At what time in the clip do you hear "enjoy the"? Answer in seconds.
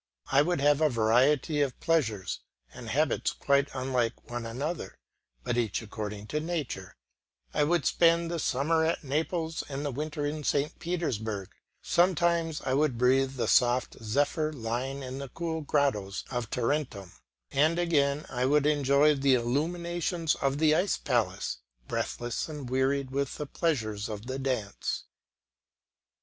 18.65-19.35